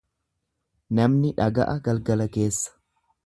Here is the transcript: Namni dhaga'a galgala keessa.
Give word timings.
Namni 0.99 1.31
dhaga'a 1.41 1.75
galgala 1.89 2.27
keessa. 2.39 2.75